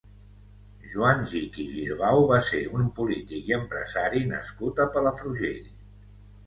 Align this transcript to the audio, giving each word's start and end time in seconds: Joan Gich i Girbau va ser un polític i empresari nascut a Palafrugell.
Joan 0.93 1.21
Gich 1.33 1.59
i 1.63 1.65
Girbau 1.75 2.25
va 2.33 2.39
ser 2.49 2.63
un 2.81 2.89
polític 3.01 3.53
i 3.53 3.57
empresari 3.61 4.27
nascut 4.35 4.87
a 4.87 4.93
Palafrugell. 4.97 5.67